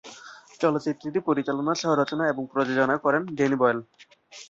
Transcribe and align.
চলচ্চিত্রটি 0.59 1.19
পরিচালনা, 1.19 1.71
সহ-রচনা 1.75 2.23
এবং 2.27 2.43
প্রযোজনা 2.53 2.95
করেন 2.97 3.21
ড্যানি 3.35 3.55
বয়েল। 3.55 3.79